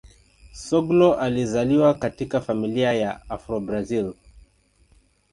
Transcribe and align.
Soglo 0.53 1.15
alizaliwa 1.19 1.93
katika 1.93 2.41
familia 2.41 2.93
ya 2.93 3.29
Afro-Brazil. 3.29 4.13